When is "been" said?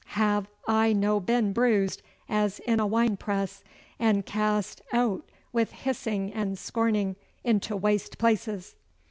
1.19-1.53